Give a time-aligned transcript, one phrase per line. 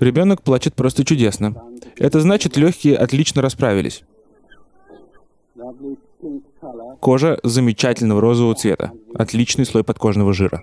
[0.00, 1.54] Ребенок плачет просто чудесно.
[1.96, 4.02] Это значит, легкие отлично расправились.
[7.00, 8.92] Кожа замечательного розового цвета.
[9.14, 10.62] Отличный слой подкожного жира.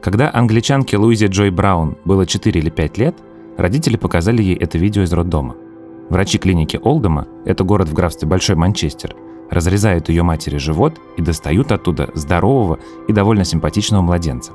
[0.00, 3.16] Когда англичанке Луизе Джой Браун было 4 или 5 лет,
[3.56, 5.56] родители показали ей это видео из роддома.
[6.08, 9.14] Врачи клиники Олдома, это город в графстве Большой Манчестер,
[9.50, 14.52] разрезают ее матери живот и достают оттуда здорового и довольно симпатичного младенца.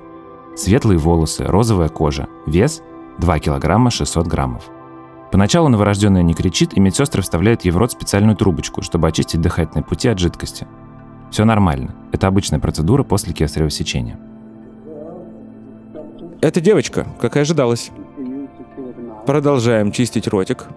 [0.55, 2.81] Светлые волосы, розовая кожа, вес
[3.17, 4.69] 2 килограмма 600 граммов.
[5.31, 9.83] Поначалу новорожденная не кричит, и медсестры вставляют ей в рот специальную трубочку, чтобы очистить дыхательные
[9.83, 10.67] пути от жидкости.
[11.31, 11.95] Все нормально.
[12.11, 14.19] Это обычная процедура после кесарево сечения.
[16.41, 17.89] Это девочка, как и ожидалось.
[19.25, 20.67] Продолжаем чистить ротик.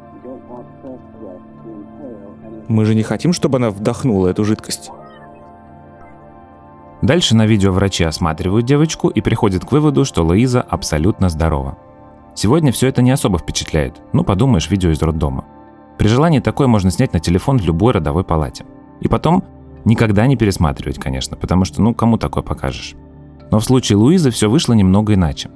[2.69, 4.91] Мы же не хотим, чтобы она вдохнула эту жидкость.
[7.03, 11.79] Дальше на видео врачи осматривают девочку и приходят к выводу, что Луиза абсолютно здорова.
[12.35, 14.01] Сегодня все это не особо впечатляет.
[14.13, 15.45] Ну, подумаешь, видео из роддома.
[15.99, 18.65] При желании такое можно снять на телефон в любой родовой палате.
[19.01, 19.45] И потом
[19.85, 22.95] никогда не пересматривать, конечно, потому что, ну, кому такое покажешь.
[23.51, 25.51] Но в случае Луизы все вышло немного иначе.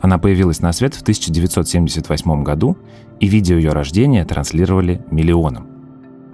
[0.00, 2.76] Она появилась на свет в 1978 году,
[3.20, 5.75] и видео ее рождения транслировали миллионам.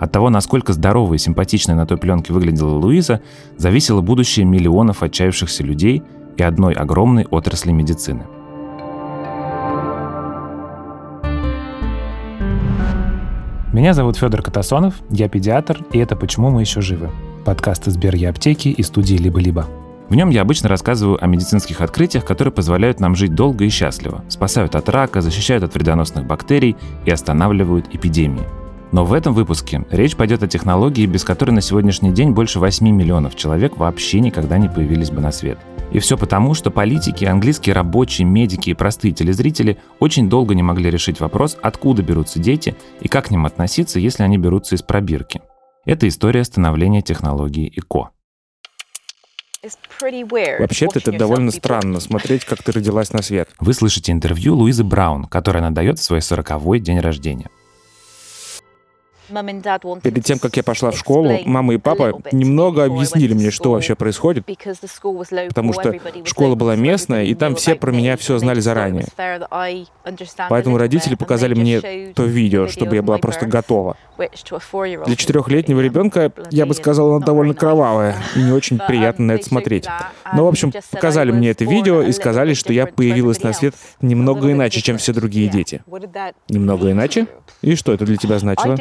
[0.02, 3.20] От того, насколько здоровой и симпатичной на той пленке выглядела Луиза,
[3.56, 6.02] зависело будущее миллионов отчаявшихся людей
[6.36, 8.24] и одной огромной отрасли медицины–
[13.72, 17.08] Меня зовут Федор Катасонов, я педиатр, и это «Почему мы еще живы?»
[17.46, 19.66] Подкаст из Берги аптеки и студии «Либо-либо».
[20.10, 24.24] В нем я обычно рассказываю о медицинских открытиях, которые позволяют нам жить долго и счастливо,
[24.28, 28.61] спасают от рака, защищают от вредоносных бактерий и останавливают эпидемии.
[28.92, 32.88] Но в этом выпуске речь пойдет о технологии, без которой на сегодняшний день больше 8
[32.88, 35.58] миллионов человек вообще никогда не появились бы на свет–
[35.92, 40.90] и все потому, что политики, английские рабочие, медики и простые телезрители очень долго не могли
[40.90, 45.42] решить вопрос, откуда берутся дети и как к ним относиться, если они берутся из пробирки.
[45.84, 48.10] Это история становления технологии ЭКО.
[50.58, 53.50] Вообще-то это довольно странно, смотреть, как ты родилась на свет.
[53.60, 57.48] Вы слышите интервью Луизы Браун, которое она дает в свой 40-й день рождения.
[60.02, 63.94] Перед тем, как я пошла в школу, мама и папа немного объяснили мне, что вообще
[63.94, 64.44] происходит,
[65.48, 65.94] потому что
[66.24, 69.06] школа была местная, и там все про меня все знали заранее.
[70.48, 73.96] Поэтому родители показали мне то видео, чтобы я была просто готова.
[74.18, 79.46] Для четырехлетнего ребенка, я бы сказала, она довольно кровавая, и не очень приятно на это
[79.46, 79.86] смотреть.
[80.34, 84.50] Но, в общем, показали мне это видео и сказали, что я появилась на свет немного
[84.52, 85.82] иначе, чем все другие дети.
[86.48, 87.26] Немного иначе?
[87.62, 88.76] И что это для тебя значило?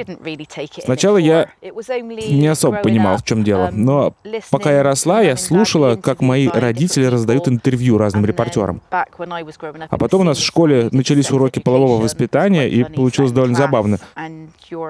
[0.84, 4.14] Сначала я не особо понимал, в чем дело, но
[4.50, 8.82] пока я росла, я слушала, как мои родители раздают интервью разным репортерам.
[8.90, 14.00] А потом у нас в школе начались уроки полового воспитания, и получилось довольно забавно.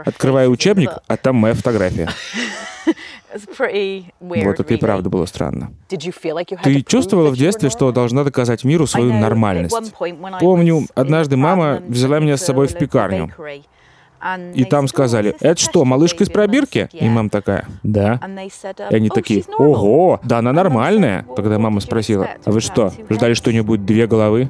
[0.06, 2.09] Открываю учебник, а там моя фотография.
[4.19, 5.72] Вот это и правда было странно.
[5.88, 9.94] Ты чувствовала в детстве, что должна доказать миру свою нормальность?
[10.40, 13.31] Помню, однажды мама взяла меня с собой в пекарню.
[14.54, 16.90] И там сказали, это что, малышка из пробирки?
[16.94, 18.20] И мама такая, да.
[18.90, 21.26] И они такие, ого, да она нормальная.
[21.36, 24.50] Тогда мама спросила, а вы что, ждали, что у нее будет две головы?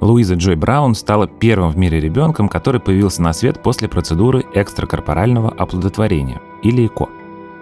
[0.00, 5.50] Луиза Джой Браун стала первым в мире ребенком, который появился на свет после процедуры экстракорпорального
[5.50, 7.08] оплодотворения, или ЭКО.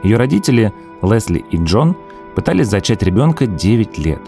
[0.02, 1.96] Ее родители, Лесли и Джон,
[2.34, 4.20] пытались зачать ребенка 9 лет.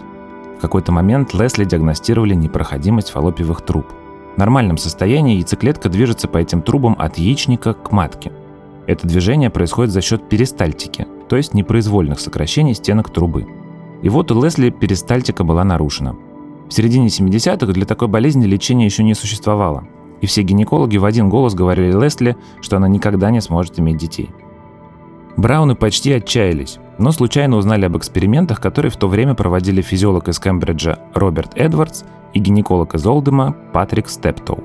[0.57, 3.87] В какой-то момент Лесли диагностировали непроходимость фаллопиевых труб–
[4.37, 8.31] нормальном состоянии яйцеклетка движется по этим трубам от яичника к матке.
[8.85, 13.47] Это движение происходит за счет перистальтики, то есть непроизвольных сокращений стенок трубы.
[14.01, 16.15] И вот у Лесли перистальтика была нарушена.
[16.69, 19.87] В середине 70-х для такой болезни лечения еще не существовало.
[20.21, 24.29] И все гинекологи в один голос говорили Лесли, что она никогда не сможет иметь детей.
[25.37, 30.39] Брауны почти отчаялись, но случайно узнали об экспериментах, которые в то время проводили физиолог из
[30.39, 32.03] Кембриджа Роберт Эдвардс
[32.33, 34.63] и гинеколог из Олдема Патрик Стептоу.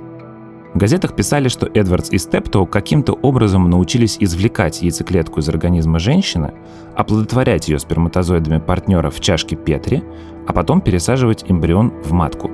[0.72, 6.54] В газетах писали, что Эдвардс и Стептоу каким-то образом научились извлекать яйцеклетку из организма женщины,
[6.96, 10.02] оплодотворять ее сперматозоидами партнера в чашке Петри,
[10.48, 12.50] а потом пересаживать эмбрион в матку.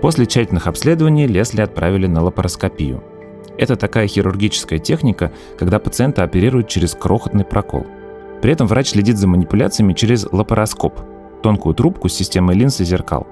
[0.00, 3.02] После тщательных обследований Лесли отправили на лапароскопию.
[3.58, 7.86] Это такая хирургическая техника, когда пациента оперируют через крохотный прокол.
[8.40, 10.98] При этом врач следит за манипуляциями через лапароскоп–
[11.42, 13.26] тонкую трубку с системой линз и зеркал.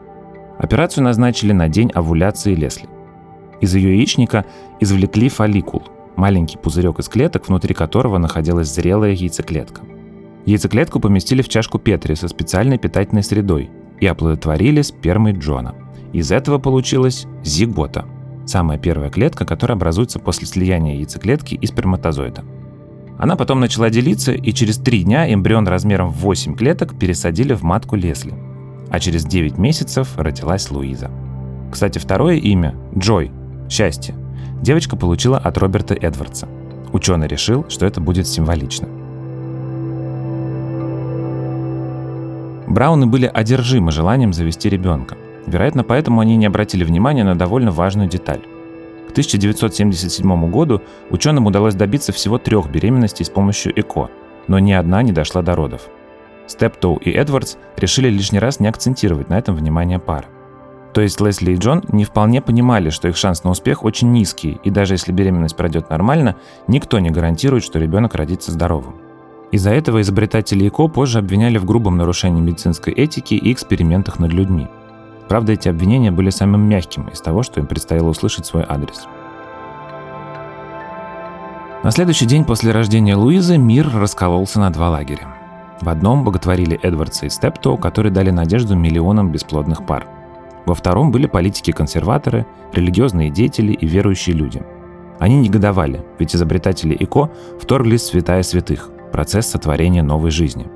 [0.59, 2.89] Операцию назначили на день овуляции Лесли.
[3.61, 4.45] Из ее яичника
[4.81, 5.83] извлекли фолликул,
[6.17, 9.83] маленький пузырек из клеток, внутри которого находилась зрелая яйцеклетка.
[10.47, 13.71] Яйцеклетку поместили в чашку Петри со специальной питательной средой
[14.01, 15.75] и оплодотворили спермой Джона.
[16.13, 18.07] Из этого получилась зигота–
[18.49, 22.45] самая первая клетка, которая образуется после слияния яйцеклетки и сперматозоида.
[23.19, 27.63] Она потом начала делиться, и через три дня эмбрион размером в 8 клеток пересадили в
[27.63, 28.35] матку Лесли.
[28.91, 31.11] А через 9 месяцев родилась Луиза.
[31.73, 33.31] Кстати, второе имя– Джой–
[33.69, 34.15] счастье–
[34.63, 36.49] девочка получила от Роберта Эдвардса.
[36.93, 38.89] Ученый решил, что это будет символично.
[42.67, 45.17] Брауны были одержимы желанием завести ребенка.
[45.49, 48.43] Вероятно, поэтому они не обратили внимания на довольно важную деталь.
[49.09, 54.11] К 1977 году ученым удалось добиться всего трех беременностей с помощью ЭКО,
[54.47, 55.89] но ни одна не дошла до родов.
[56.47, 60.27] Стептоу и Эдвардс решили лишний раз не акцентировать на этом внимание пары.
[60.93, 64.59] То есть Лесли и Джон не вполне понимали, что их шанс на успех очень низкий,
[64.65, 66.37] и даже если беременность пройдет нормально,
[66.67, 68.97] никто не гарантирует, что ребенок родится здоровым.
[69.51, 74.69] Из-за этого изобретатели ЭКО позже обвиняли в грубом нарушении медицинской этики и экспериментах над людьми.
[75.29, 79.07] Правда, эти обвинения были самым мягким из того, что им предстояло услышать свой адрес.
[81.85, 85.29] На следующий день после рождения Луизы мир раскололся на два лагеря.
[85.81, 90.07] В одном боготворили Эдвардса и Степто, которые дали надежду миллионам бесплодных пар–
[90.69, 92.45] во втором были политики-консерваторы,
[92.75, 94.63] религиозные деятели и верующие люди.
[95.19, 100.67] Они негодовали, ведь изобретатели ИКО вторглись в святая святых– процесс сотворения новой жизни.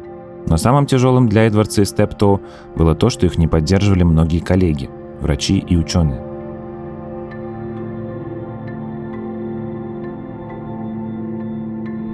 [0.47, 2.41] Но самым тяжелым для Эдвардса и Стептоу
[2.77, 4.91] было то, что их не поддерживали многие коллеги–
[5.21, 6.21] врачи и ученые.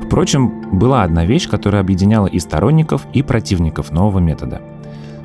[0.07, 4.61] Впрочем, была одна вещь, которая объединяла и сторонников, и противников нового метода–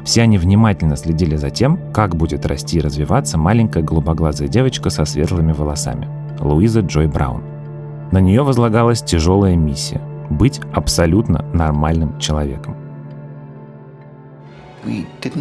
[0.04, 5.06] все они внимательно следили за тем, как будет расти и развиваться маленькая голубоглазая девочка со
[5.06, 6.08] светлыми волосами–
[6.40, 7.44] Луиза Джой Браун.
[8.12, 12.76] На нее возлагалась тяжелая миссия– быть абсолютно нормальным человеком.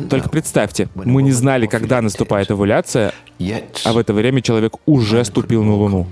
[0.08, 3.12] Только представьте, мы не знали, когда наступает овуляция,
[3.84, 6.06] а в это время человек уже ступил на Луну.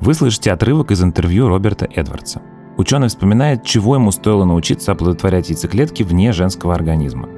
[0.00, 2.40] Вы слышите отрывок из интервью Роберта Эдвардса–
[2.80, 7.28] Ученый вспоминает, чего ему стоило научиться оплодотворять яйцеклетки вне женского организма.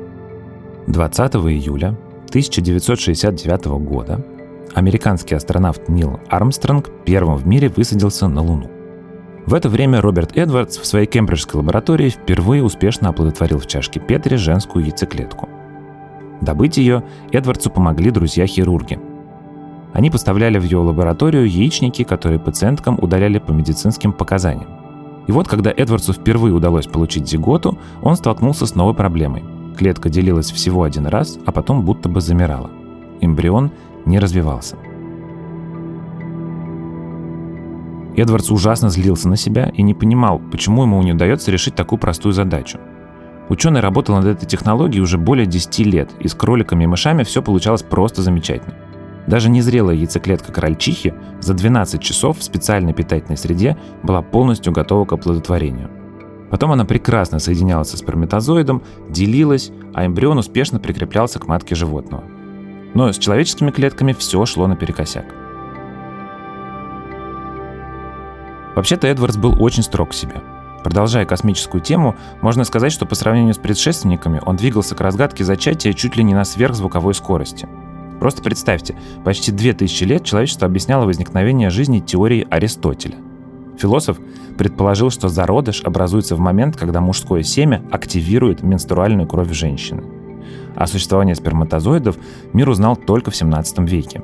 [0.86, 1.98] 20 июля
[2.28, 4.24] 1969 года
[4.72, 8.70] американский астронавт Нил Армстронг первым в мире высадился на Луну.
[9.46, 14.36] В это время Роберт Эдвардс в своей кембриджской лаборатории впервые успешно оплодотворил в чашке Петри
[14.36, 15.48] женскую яйцеклетку.
[16.40, 17.02] Добыть ее
[17.32, 19.00] Эдвардсу помогли друзья-хирурги.
[19.92, 24.70] Они поставляли в его лабораторию яичники, которые пациенткам удаляли по медицинским показаниям.
[25.26, 29.44] И вот, когда Эдвардсу впервые удалось получить зиготу, он столкнулся с новой проблемой.
[29.76, 32.70] Клетка делилась всего один раз, а потом будто бы замирала.
[33.20, 33.72] Эмбрион
[34.06, 34.76] не развивался.
[38.16, 42.32] Эдвардс ужасно злился на себя и не понимал, почему ему не удается решить такую простую
[42.32, 42.78] задачу.
[43.48, 47.42] Ученый работал над этой технологией уже более 10 лет, и с кроликами и мышами все
[47.42, 48.74] получалось просто замечательно–
[49.26, 55.12] даже незрелая яйцеклетка крольчихи за 12 часов в специальной питательной среде была полностью готова к
[55.12, 55.90] оплодотворению.
[56.50, 62.24] Потом она прекрасно соединялась со сперматозоидом, делилась, а эмбрион успешно прикреплялся к матке животного.
[62.94, 65.24] Но с человеческими клетками все шло наперекосяк.
[68.74, 70.40] Вообще-то Эдвардс был очень строг к себе.
[70.82, 75.92] Продолжая космическую тему, можно сказать, что по сравнению с предшественниками он двигался к разгадке зачатия
[75.92, 77.68] чуть ли не на сверхзвуковой скорости–
[78.22, 83.16] Просто представьте, почти 2000 лет человечество объясняло возникновение жизни теорией Аристотеля.
[83.76, 84.20] Философ
[84.56, 90.04] предположил, что зародыш образуется в момент, когда мужское семя активирует менструальную кровь женщины.
[90.76, 92.16] О существовании сперматозоидов
[92.52, 94.22] мир узнал только в 17 веке.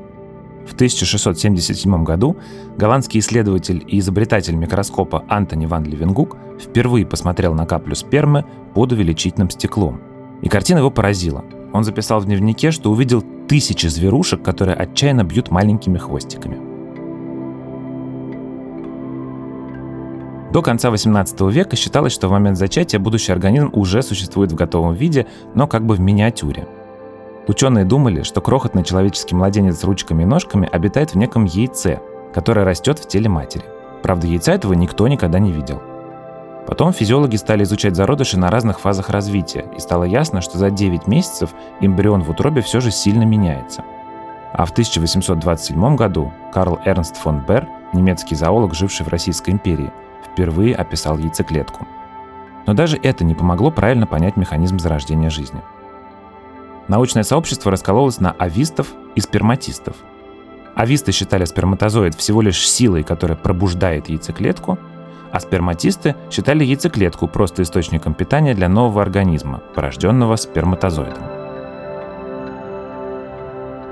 [0.69, 2.37] В 1677 году
[2.77, 8.45] голландский исследователь и изобретатель микроскопа Антони ван Левенгук впервые посмотрел на каплю спермы
[8.75, 10.01] под увеличительным стеклом.
[10.43, 11.45] И картина его поразила.
[11.73, 16.59] Он записал в дневнике, что увидел тысячи зверушек, которые отчаянно бьют маленькими хвостиками.
[20.53, 24.95] До конца 18 века считалось, что в момент зачатия будущий организм уже существует в готовом
[24.95, 26.67] виде, но как бы в миниатюре.
[27.49, 32.01] Ученые думали, что крохотный человеческий младенец с ручками и ножками обитает в неком яйце,
[32.35, 33.65] которое растет в теле матери.
[34.03, 35.83] Правда, яйца этого никто никогда не видел.
[36.67, 41.07] Потом физиологи стали изучать зародыши на разных фазах развития, и стало ясно, что за 9
[41.07, 41.51] месяцев
[41.81, 43.83] эмбрион в утробе все же сильно меняется.
[44.53, 49.91] А в 1827 году Карл Эрнст фон Берр, немецкий зоолог, живший в Российской империи,
[50.31, 51.87] впервые описал яйцеклетку.
[52.67, 55.63] Но даже это не помогло правильно понять механизм зарождения жизни.
[56.89, 59.95] Научное сообщество раскололось на авистов и сперматистов.
[60.75, 64.79] Ависты считали сперматозоид всего лишь силой, которая пробуждает яйцеклетку,
[65.31, 71.25] а сперматисты считали яйцеклетку просто источником питания для нового организма, порожденного сперматозоидом.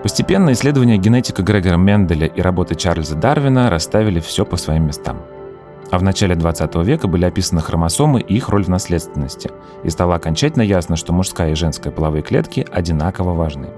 [0.03, 5.21] Постепенно исследования генетика Грегора Менделя и работы Чарльза Дарвина расставили все по своим местам.
[5.91, 9.51] А в начале 20 века были описаны хромосомы и их роль в наследственности,
[9.85, 13.69] и стало окончательно ясно, что мужская и женская половые клетки одинаково важны.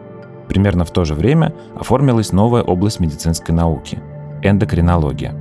[0.49, 3.99] Примерно в то же время оформилась новая область медицинской науки–
[4.43, 5.35] эндокринология.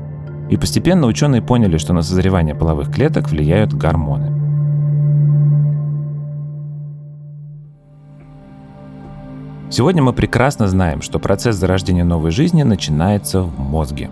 [0.49, 4.33] И постепенно ученые поняли, что на созревание половых клеток влияют гормоны.
[9.69, 14.09] Сегодня мы прекрасно знаем, что процесс зарождения новой жизни начинается в мозге.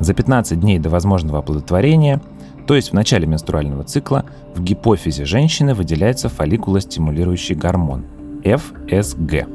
[0.00, 2.20] За 15 дней до возможного оплодотворения,
[2.66, 4.24] то есть в начале менструального цикла,
[4.54, 8.04] в гипофизе женщины выделяется фолликулостимулирующий гормон–
[8.44, 9.46] ФСГ.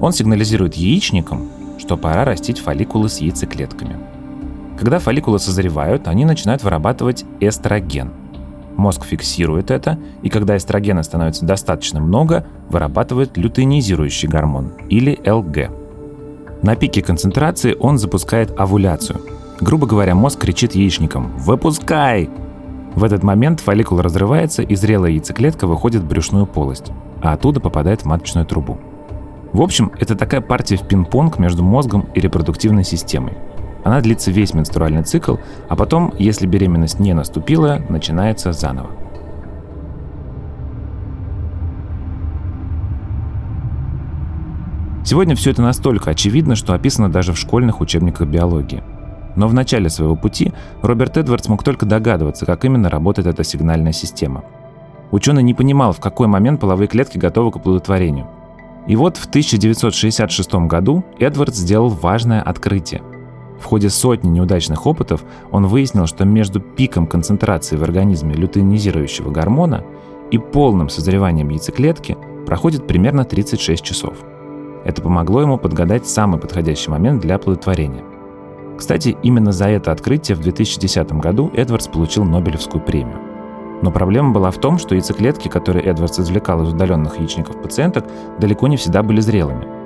[0.00, 3.98] Он сигнализирует яичникам, что пора растить фолликулы с яйцеклетками.
[4.78, 8.12] Когда фолликулы созревают, они начинают вырабатывать эстроген–
[8.76, 15.70] Мозг фиксирует это, и когда эстрогена становится достаточно много, вырабатывает лютeinизирующий гормон, или ЛГ.
[16.62, 19.20] На пике концентрации он запускает овуляцию.
[19.60, 22.30] Грубо говоря, мозг кричит яичникам «Выпускай!».
[22.94, 28.02] В этот момент фолликул разрывается, и зрелая яйцеклетка выходит в брюшную полость, а оттуда попадает
[28.02, 28.78] в маточную трубу.
[29.52, 33.34] В общем, это такая партия в пинг-понг между мозгом и репродуктивной системой–
[33.86, 35.36] она длится весь менструальный цикл,
[35.68, 38.90] а потом, если беременность не наступила, начинается заново.
[45.04, 48.82] Сегодня все это настолько очевидно, что описано даже в школьных учебниках биологии.
[49.36, 50.52] Но в начале своего пути
[50.82, 54.44] Роберт Эдвардс мог только догадываться, как именно работает эта сигнальная система.
[55.12, 58.26] Ученый не понимал, в какой момент половые клетки готовы к оплодотворению.
[58.88, 63.02] И вот в 1966 году Эдвардс сделал важное открытие–
[63.58, 69.84] в ходе сотни неудачных опытов он выяснил, что между пиком концентрации в организме лютeinизирующего гормона
[70.30, 72.16] и полным созреванием яйцеклетки
[72.46, 74.14] проходит примерно 36 часов.
[74.84, 78.04] Это помогло ему подгадать самый подходящий момент для оплодотворения.
[78.76, 83.18] Кстати, именно за это открытие в 2010 году Эдвардс получил Нобелевскую премию.
[83.82, 88.06] Но проблема была в том, что яйцеклетки, которые Эдвардс извлекал из удаленных яичников пациенток,
[88.38, 89.66] далеко не всегда были зрелыми–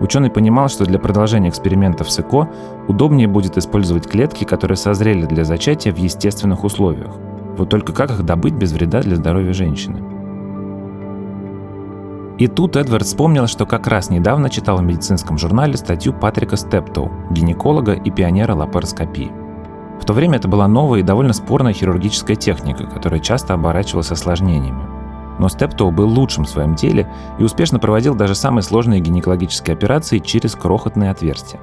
[0.00, 2.50] Ученый понимал, что для продолжения экспериментов с ЭКО
[2.86, 7.16] удобнее будет использовать клетки, которые созрели для зачатия в естественных условиях.
[7.56, 10.15] Вот только как их добыть без вреда для здоровья женщины?
[12.38, 17.10] И тут Эдвард вспомнил, что как раз недавно читал в медицинском журнале статью Патрика Стептоу,
[17.30, 19.32] гинеколога и пионера лапароскопии.
[20.00, 24.84] В то время это была новая и довольно спорная хирургическая техника, которая часто оборачивалась осложнениями.
[25.38, 30.18] Но Стептоу был лучшим в своем деле и успешно проводил даже самые сложные гинекологические операции
[30.18, 31.60] через крохотные отверстия.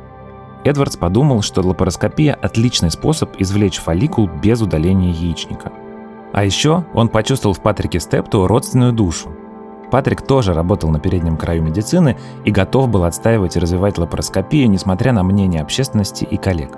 [0.64, 5.72] Эдвардс подумал, что лапароскопия– отличный способ извлечь фолликул без удаления яичника.
[6.32, 9.30] А еще он почувствовал в Патрике Стептоу родственную душу.
[9.94, 15.14] Патрик тоже работал на переднем краю медицины и готов был отстаивать и развивать лапароскопию, несмотря
[15.14, 16.76] на мнение общественности и коллег.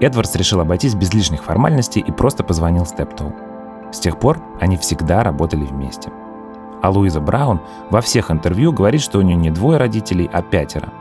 [0.00, 3.34] Эдвардс решил обойтись без лишних формальностей и просто позвонил Стептоу.
[3.92, 6.10] С тех пор они всегда работали вместе–
[6.82, 7.60] а Луиза Браун
[7.90, 10.92] во всех интервью говорит, что у нее не двое родителей, а пятеро.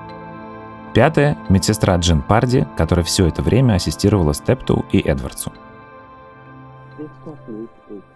[0.94, 5.54] Пятая– медсестра Джин Парди, которая все это время ассистировала Степту и Эдвардсу.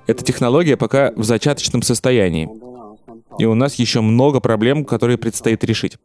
[0.07, 2.49] Эта технология пока в зачаточном состоянии.
[3.37, 5.97] И у нас еще много проблем, которые предстоит решить.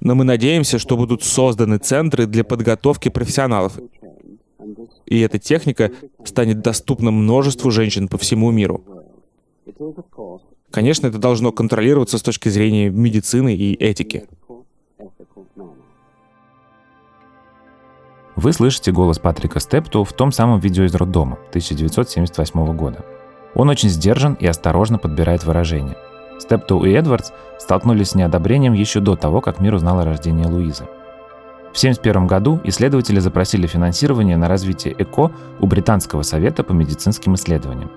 [0.00, 3.78] Но мы надеемся, что будут созданы центры для подготовки профессионалов.
[5.06, 5.90] И эта техника
[6.24, 8.82] станет доступна множеству женщин по всему миру.
[10.70, 14.26] Конечно, это должно контролироваться с точки зрения медицины и этики.
[18.36, 23.04] Вы слышите голос Патрика Степту в том самом видео из роддома 1978 года.
[23.54, 25.96] Он очень сдержан и осторожно подбирает выражения.
[26.40, 30.84] Степту и Эдвардс столкнулись с неодобрением еще до того, как мир узнал о рождении Луизы.
[31.72, 35.30] В 1971 году исследователи запросили финансирование на развитие ЭКО
[35.60, 37.90] у Британского совета по медицинским исследованиям.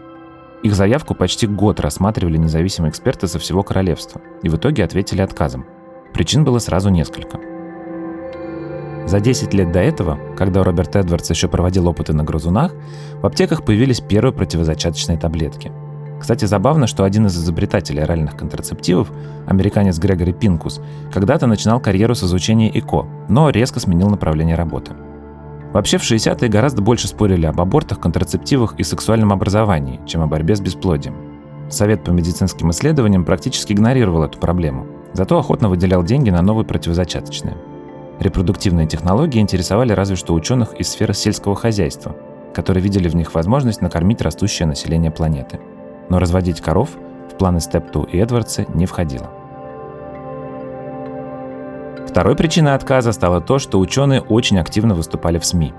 [0.62, 5.65] Их заявку почти год рассматривали независимые эксперты со всего королевства и в итоге ответили отказом.
[6.13, 7.39] Причин было сразу несколько.
[9.07, 12.73] За 10 лет до этого, когда Роберт Эдвардс еще проводил опыты на грызунах,
[13.21, 15.71] в аптеках появились первые противозачаточные таблетки.
[16.24, 19.12] Кстати, забавно, что один из изобретателей оральных контрацептивов,
[19.46, 20.80] американец Грегори Пинкус,
[21.12, 24.94] когда-то начинал карьеру с изучения ЭКО, но резко сменил направление работы.
[25.74, 30.56] Вообще в 60-е гораздо больше спорили об абортах, контрацептивах и сексуальном образовании, чем о борьбе
[30.56, 31.13] с бесплодием.
[31.70, 37.58] Совет по медицинским исследованиям практически игнорировал эту проблему, зато охотно выделял деньги на новые противозачаточные.
[38.22, 42.15] Репродуктивные технологии интересовали разве что ученых из сферы сельского хозяйства,
[42.53, 45.60] которые видели в них возможность накормить растущее население планеты.
[46.13, 46.91] Но разводить коров
[47.32, 49.32] в планы Степту и Эдвардса не входило.
[52.08, 55.74] Второй причиной отказа стало то, что ученые очень активно выступали в СМИ.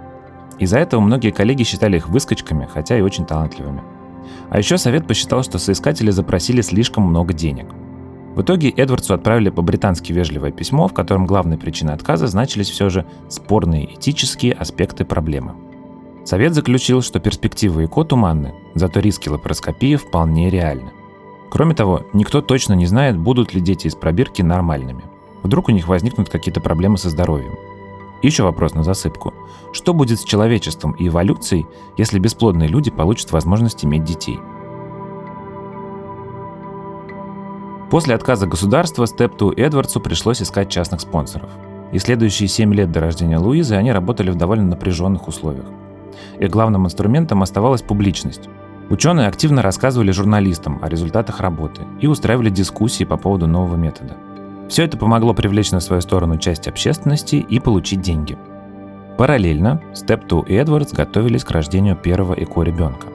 [0.58, 3.84] Из-за этого многие коллеги считали их выскочками, хотя и очень талантливыми.
[4.50, 7.68] А еще совет посчитал, что соискатели запросили слишком много денег–
[8.34, 13.06] в итоге Эдвардсу отправили по-британски вежливое письмо, в котором главной причиной отказа значились все же
[13.28, 15.54] спорные этические аспекты проблемы.
[16.24, 20.92] Совет заключил, что перспективы ЭКО туманны, зато риски лапароскопии вполне реальны.
[21.50, 25.04] Кроме того, никто точно не знает, будут ли дети из пробирки нормальными.
[25.42, 27.54] Вдруг у них возникнут какие-то проблемы со здоровьем.
[28.22, 29.34] Еще вопрос на засыпку.
[29.72, 31.66] Что будет с человечеством и эволюцией,
[31.98, 34.40] если бесплодные люди получат возможность иметь детей–
[37.94, 41.48] После отказа государства Степту Эдвардсу пришлось искать частных спонсоров.
[41.92, 45.66] И следующие 7 лет до рождения Луизы они работали в довольно напряженных условиях.
[46.38, 48.48] Их главным инструментом оставалась публичность.
[48.90, 54.16] Ученые активно рассказывали журналистам о результатах работы и устраивали дискуссии по поводу нового метода.
[54.68, 58.36] Все это помогло привлечь на свою сторону часть общественности и получить деньги.
[59.16, 63.06] Параллельно Степту и Эдвардс готовились к рождению первого эко-ребенка.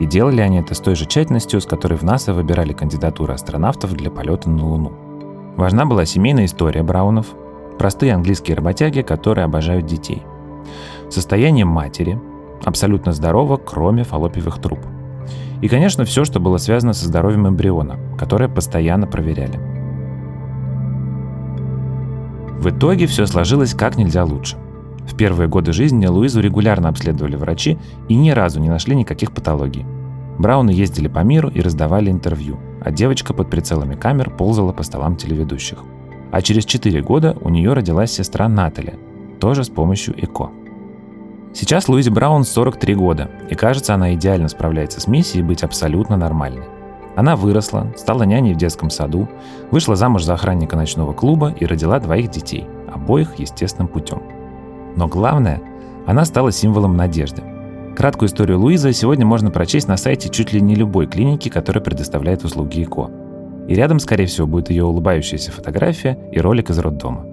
[0.00, 3.92] И делали они это с той же тщательностью, с которой в НАСА выбирали кандидатуры астронавтов
[3.94, 4.92] для полета на Луну.
[5.56, 7.26] Важна была семейная история Браунов,
[7.78, 10.22] простые английские работяги, которые обожают детей.
[11.10, 12.20] Состояние матери,
[12.64, 14.80] абсолютно здорово, кроме фаллопиевых труб.
[15.60, 19.58] И, конечно, все, что было связано со здоровьем эмбриона, которое постоянно проверяли.
[22.58, 24.56] В итоге все сложилось как нельзя лучше.
[25.06, 27.78] В первые годы жизни Луизу регулярно обследовали врачи
[28.08, 29.84] и ни разу не нашли никаких патологий.
[30.38, 35.16] Брауны ездили по миру и раздавали интервью, а девочка под прицелами камер ползала по столам
[35.16, 35.78] телеведущих.
[36.32, 38.98] А через 4 года у нее родилась сестра Натали,
[39.40, 40.50] тоже с помощью ЭКО.
[41.54, 46.64] Сейчас Луизе Браун 43 года, и кажется, она идеально справляется с миссией быть абсолютно нормальной.
[47.16, 49.28] Она выросла, стала няней в детском саду,
[49.70, 54.22] вышла замуж за охранника ночного клуба и родила двоих детей, обоих естественным путем–
[54.96, 55.60] но главное,
[56.06, 57.42] она стала символом надежды.
[57.96, 62.44] Краткую историю Луизы сегодня можно прочесть на сайте чуть ли не любой клиники, которая предоставляет
[62.44, 63.10] услуги ЭКО.
[63.68, 67.24] И рядом, скорее всего, будет ее улыбающаяся фотография и ролик из роддома.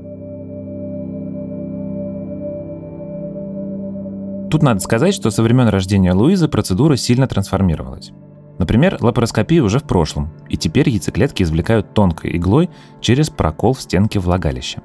[4.52, 8.12] Тут надо сказать, что со времен рождения Луизы процедура сильно трансформировалась.
[8.60, 14.20] Например, лапароскопия уже в прошлом, и теперь яйцеклетки извлекают тонкой иглой через прокол в стенке
[14.20, 14.82] влагалища.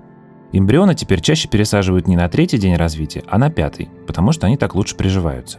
[0.53, 4.57] Эмбрионы теперь чаще пересаживают не на третий день развития, а на пятый, потому что они
[4.57, 5.59] так лучше приживаются.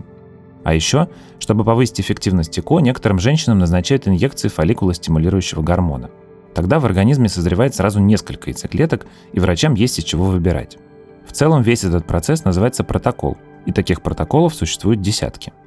[0.63, 6.09] А еще, чтобы повысить эффективность ЭКО, некоторым женщинам назначают инъекции фолликулостимулирующего гормона.
[6.55, 10.77] Тогда в организме созревает сразу несколько яйцеклеток, и врачам есть из чего выбирать.
[11.27, 15.53] В целом весь этот процесс называется протокол, и таких протоколов существует десятки–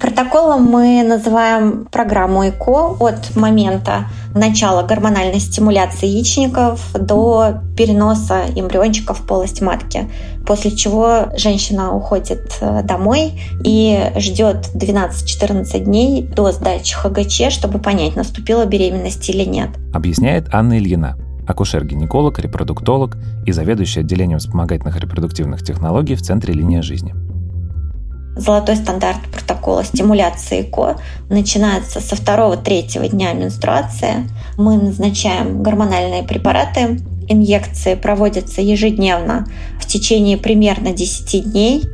[0.00, 9.24] Протоколом мы называем программу ЭКО от момента начала гормональной стимуляции яичников до переноса эмбриончика в
[9.24, 10.10] полость матки,
[10.44, 18.16] после чего женщина уходит э, домой и ждет 12-14 дней до сдачи ХГЧ, чтобы понять,
[18.16, 19.70] наступила беременность или нет.
[19.94, 27.14] Объясняет Анна Ильина, акушер-гинеколог, репродуктолог и заведующий отделением вспомогательных репродуктивных технологий в Центре «Линия жизни».
[28.36, 30.96] Золотой стандарт протокола стимуляции ЭКО
[31.30, 34.28] начинается со второго-третьего дня менструации.
[34.56, 37.00] Мы назначаем гормональные препараты.
[37.28, 39.46] Инъекции проводятся ежедневно
[39.80, 41.84] в течение примерно 10 дней.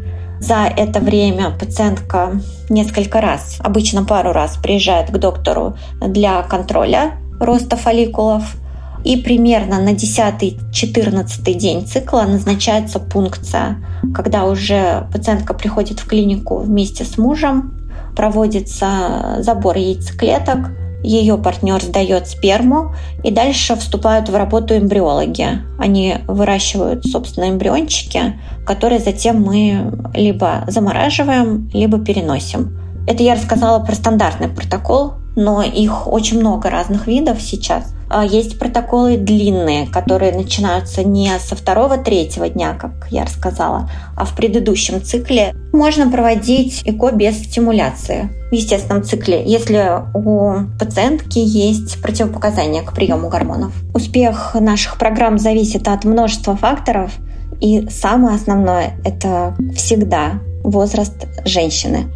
[0.40, 7.76] За это время пациентка несколько раз, обычно пару раз, приезжает к доктору для контроля роста
[7.76, 8.56] фолликулов.
[9.04, 13.78] И примерно на 10-14 день цикла назначается пункция,
[14.14, 17.74] когда уже пациентка приходит в клинику вместе с мужем,
[18.14, 20.70] проводится забор яйцеклеток,
[21.02, 25.62] ее партнер сдает сперму, и дальше вступают в работу эмбриологи.
[25.78, 32.78] Они выращивают, собственно, эмбриончики, которые затем мы либо замораживаем, либо переносим.
[33.06, 37.94] Это я рассказала про стандартный протокол, но их очень много разных видов сейчас–
[38.24, 45.02] есть протоколы длинные, которые начинаются не со второго-третьего дня, как я рассказала, а в предыдущем
[45.02, 45.54] цикле.
[45.72, 53.28] Можно проводить ЭКО без стимуляции в естественном цикле, если у пациентки есть противопоказания к приему
[53.28, 53.72] гормонов.
[53.94, 57.12] Успех наших программ зависит от множества факторов,
[57.60, 62.06] и самое основное– это всегда возраст женщины.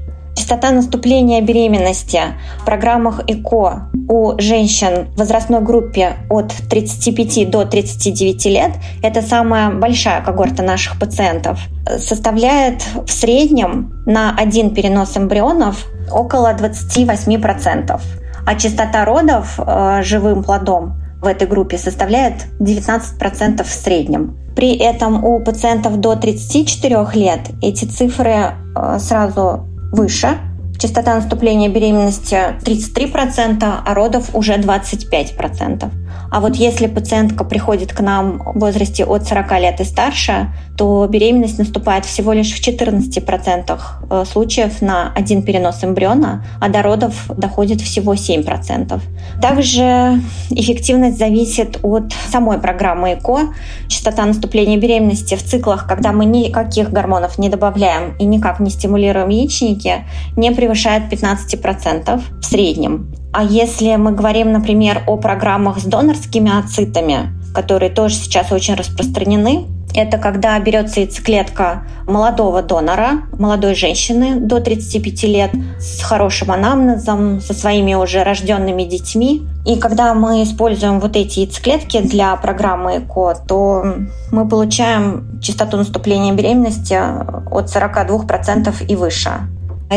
[0.45, 2.21] Частота наступления беременности
[2.61, 9.71] в программах ЭКО у женщин в возрастной группе от 35 до 39 лет, это самая
[9.71, 11.59] большая когорта наших пациентов,
[11.97, 17.99] составляет в среднем на один перенос эмбрионов около 28%.
[18.47, 24.37] А частота родов э, живым плодом в этой группе составляет 19% в среднем.
[24.55, 30.39] При этом у пациентов до 34 лет эти цифры э, сразу выше.
[30.79, 36.04] Частота наступления беременности 33%, а родов уже 25%.
[36.31, 41.07] А вот если пациентка приходит к нам в возрасте от 40 лет и старше, то
[41.09, 43.79] беременность наступает всего лишь в 14%
[44.11, 49.01] э, случаев на один перенос эмбриона, а до родов доходит всего 7%.
[49.41, 53.55] Также эффективность зависит от самой программы ЭКО.
[53.89, 59.29] Частота наступления беременности в циклах, когда мы никаких гормонов не добавляем и никак не стимулируем
[59.29, 60.05] яичники,
[60.37, 63.24] не превышает 15% в среднем.
[63.37, 69.67] А если мы говорим, например, о программах с донорскими ацитами, которые тоже сейчас очень распространены,
[69.93, 77.55] это когда берется яйцеклетка молодого донора, молодой женщины до 35 лет с хорошим анамнезом, со
[77.55, 79.43] своими уже рожденными детьми.
[79.67, 83.85] И когда мы используем вот эти яйцеклетки для программы ЭКО, то
[84.31, 89.31] мы получаем частоту наступления беременности от 42% и выше.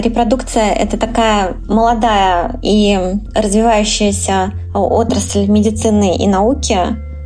[0.02, 3.00] Репродукция— это такая молодая и
[3.34, 6.78] развивающаяся отрасль медицины и науки.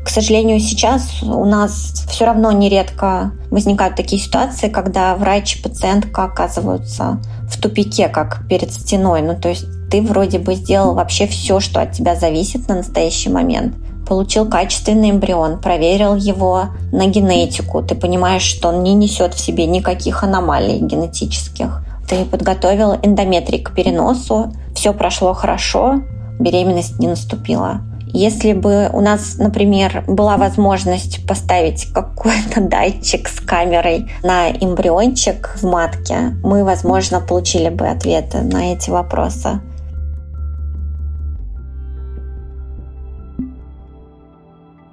[0.05, 6.23] К сожалению, сейчас у нас все равно нередко возникают такие ситуации, когда врач и пациентка
[6.23, 9.21] оказываются в тупике, как перед стеной.
[9.21, 13.29] Ну, то есть ты вроде бы сделал вообще все, что от тебя зависит на настоящий
[13.29, 13.75] момент.
[14.07, 17.83] Получил качественный эмбрион, проверил его на генетику.
[17.83, 23.73] Ты понимаешь, что он не несет в себе никаких аномалий генетических ты подготовил эндометрий к
[23.73, 26.01] переносу, все прошло хорошо,
[26.39, 27.79] беременность не наступила.
[28.13, 35.65] Если бы у нас, например, была возможность поставить какой-то датчик с камерой на эмбриончик в
[35.65, 39.61] матке, мы, возможно, получили бы ответы на эти вопросы.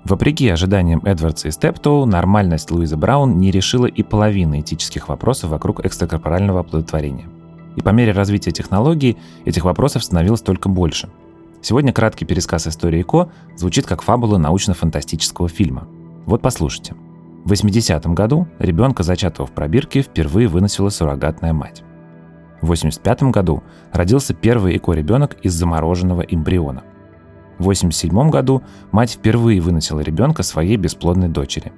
[0.09, 5.85] Вопреки ожиданиям Эдвардса и Стептоу, нормальность Луизы Браун не решила и половины этических вопросов вокруг
[5.85, 7.27] экстракорпорального оплодотворения.
[7.77, 11.11] И по мере развития технологий этих вопросов становилось только больше.
[11.61, 15.87] Сегодня краткий пересказ истории КО звучит как фабула научно-фантастического фильма.
[16.25, 16.95] Вот послушайте.
[17.45, 21.83] В 80-м году ребенка, зачатого в пробирке, впервые выносила суррогатная мать.
[22.63, 26.85] В 85 году родился первый ЭКО-ребенок из замороженного эмбриона–
[27.59, 31.73] в 1987 году мать впервые выносила ребенка своей бесплодной дочери.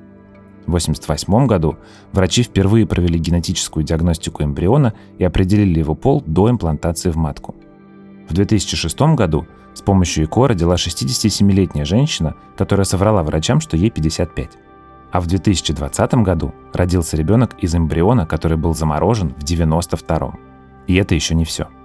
[0.67, 1.77] В 1988 году
[2.13, 7.55] врачи впервые провели генетическую диагностику эмбриона и определили его пол до имплантации в матку.
[8.29, 14.51] В 2006 году с помощью ЭКО родила 67-летняя женщина, которая соврала врачам, что ей 55.
[15.11, 20.35] А в 2020 году родился ребенок из эмбриона, который был заморожен в 92
[20.87, 21.69] И это еще не все–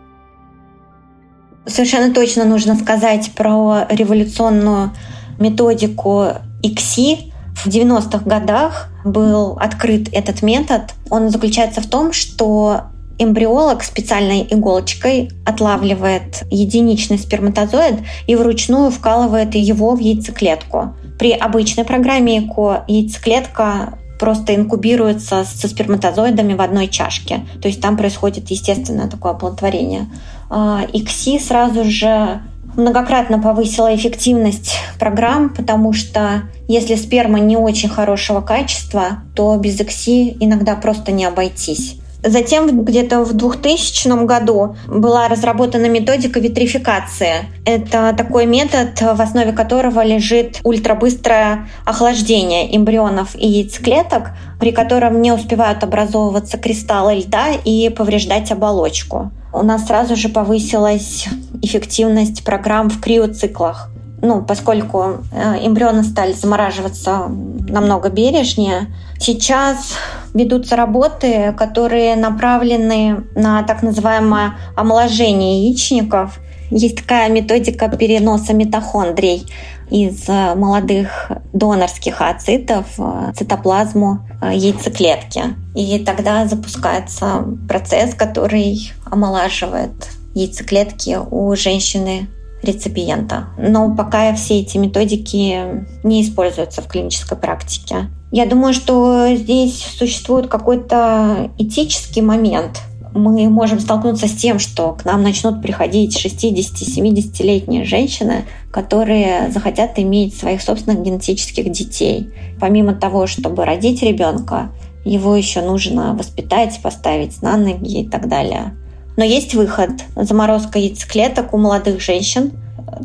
[1.68, 4.92] Совершенно точно нужно сказать про революционную
[5.40, 6.28] методику
[6.62, 7.34] ИКСИ.
[7.56, 10.94] В 90-х годах был открыт этот метод.
[11.10, 12.82] Он заключается в том, что
[13.18, 20.96] эмбриолог специальной иголочкой отлавливает единичный сперматозоид и вручную вкалывает его в яйцеклетку.
[21.18, 27.46] При обычной программе ЭКО яйцеклетка просто инкубируется со сперматозоидами в одной чашке.
[27.62, 30.08] То есть там происходит естественное такое оплодотворение.
[30.50, 32.42] ИКСИ а, сразу же
[32.76, 40.38] многократно повысила эффективность программ, потому что если сперма не очень хорошего качества, то без ИКСИ
[40.40, 42.00] иногда просто не обойтись.
[42.26, 47.46] Затем где-то в 2000 году была разработана методика витрификации.
[47.66, 55.32] Это такой метод, в основе которого лежит ультрабыстрое охлаждение эмбрионов и яйцеклеток, при котором не
[55.32, 59.32] успевают образовываться кристаллы льда и повреждать оболочку.
[59.54, 61.28] У нас сразу же повысилась
[61.62, 63.90] эффективность программ в криоциклах
[64.22, 68.88] ну, поскольку э, эмбрионы стали замораживаться намного бережнее,
[69.20, 69.98] сейчас
[70.36, 76.40] ведутся работы, которые направлены на так называемое омоложение яичников.
[76.70, 79.48] Есть такая методика переноса митохондрий
[79.90, 85.56] из э, молодых донорских ацитов в цитоплазму э, яйцеклетки.
[85.76, 92.28] И тогда запускается процесс, который омолаживает яйцеклетки у женщины
[92.62, 93.48] реципиента.
[93.58, 98.10] Но пока все эти методики не используются в клинической практике.
[98.32, 102.82] Я думаю, что здесь существует какой-то этический момент
[103.16, 110.38] мы можем столкнуться с тем, что к нам начнут приходить 60-70-летние женщины, которые захотят иметь
[110.38, 112.30] своих собственных генетических детей.
[112.60, 114.70] Помимо того, чтобы родить ребенка,
[115.06, 118.76] его еще нужно воспитать, поставить на ноги и так далее.
[119.16, 119.92] Но есть выход.
[120.18, 122.52] Заморозка яйцеклеток у молодых женщин,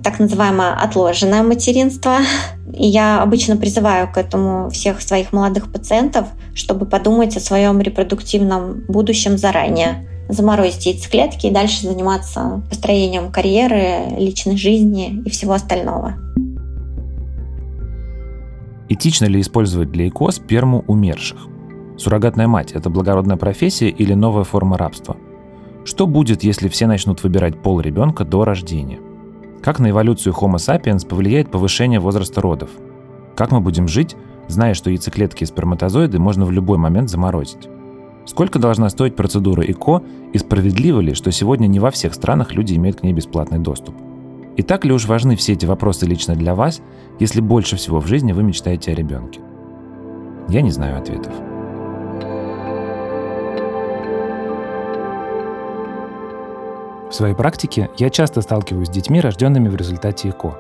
[0.03, 2.19] так называемое отложенное материнство.
[2.73, 8.85] И я обычно призываю к этому всех своих молодых пациентов, чтобы подумать о своем репродуктивном
[8.89, 10.07] будущем заранее.
[10.29, 16.15] Заморозить яйцеклетки и дальше заниматься построением карьеры, личной жизни и всего остального.
[18.89, 21.39] Этично ли использовать для ЭКО сперму умерших?
[21.97, 25.17] Суррогатная мать– это благородная профессия или новая форма рабства?
[25.85, 28.99] Что будет, если все начнут выбирать пол ребенка до рождения?
[29.63, 32.71] Как на эволюцию Homo sapiens повлияет повышение возраста родов?
[33.37, 34.17] Как мы будем жить,
[34.49, 37.69] зная, что яйцеклетки и сперматозоиды можно в любой момент заморозить?
[38.25, 42.75] Сколько должна стоить процедура ЭКО и справедливо ли, что сегодня не во всех странах люди
[42.75, 43.95] имеют к ней бесплатный доступ?
[44.57, 46.81] И так ли уж важны все эти вопросы лично для вас,
[47.19, 49.41] если больше всего в жизни вы мечтаете о ребенке?
[50.49, 51.35] Я не знаю ответов.
[57.11, 60.57] В своей практике я часто сталкиваюсь с детьми, рожденными в результате ЭКО.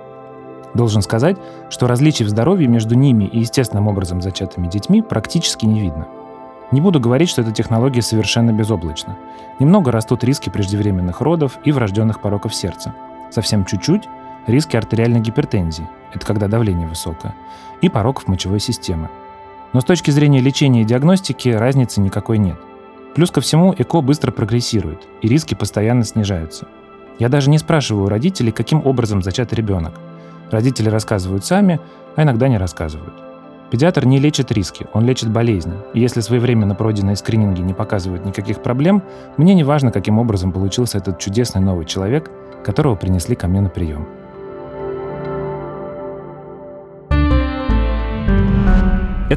[0.74, 1.36] Должен сказать,
[1.70, 6.08] что различий в здоровье между ними и естественным образом зачатыми детьми практически не видно.
[6.72, 9.16] Не буду говорить, что эта технология совершенно безоблачна.
[9.60, 12.94] Немного растут риски преждевременных родов и врожденных пороков сердца.
[13.30, 14.08] Совсем чуть-чуть–
[14.48, 17.34] риски артериальной гипертензии, это когда давление высокое,
[17.80, 19.08] и пороков мочевой системы.
[19.72, 22.58] Но с точки зрения лечения и диагностики разницы никакой нет.
[23.14, 26.68] Плюс ко всему, ЭКО быстро прогрессирует, и риски постоянно снижаются.
[27.18, 29.94] Я даже не спрашиваю родителей, каким образом зачат ребенок.
[30.50, 31.80] Родители рассказывают сами,
[32.16, 33.14] а иногда не рассказывают.
[33.70, 35.74] Педиатр не лечит риски, он лечит болезни.
[35.94, 39.02] И если своевременно пройденные скрининги не показывают никаких проблем,
[39.36, 42.30] мне не важно, каким образом получился этот чудесный новый человек,
[42.64, 44.08] которого принесли ко мне на прием.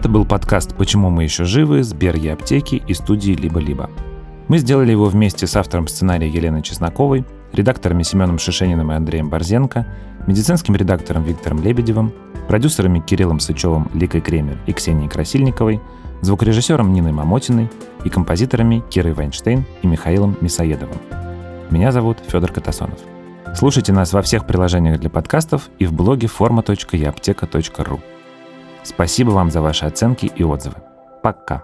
[0.03, 3.89] Это был подкаст «Почему мы еще живы» с Берги Аптеки и студии «Либо-либо».
[4.49, 9.87] Мы сделали его вместе с автором сценария Еленой Чесноковой, редакторами Семеном Шишениным и Андреем Борзенко,
[10.27, 12.11] медицинским редактором Виктором Лебедевым,
[12.49, 15.79] продюсерами Кириллом Сычевым, Ликой Кремер и Ксенией Красильниковой,
[16.19, 17.71] звукорежиссером Ниной Мамотиной
[18.03, 20.97] и композиторами Кирой Вайнштейн и Михаилом Мисоедовым.
[21.69, 22.99] Меня зовут Федор Катасонов.
[23.55, 28.01] Слушайте нас во всех приложениях для подкастов и в блоге forma.eapteka.ru.
[28.83, 30.75] Спасибо вам за ваши оценки и отзывы.
[31.21, 31.63] Пока.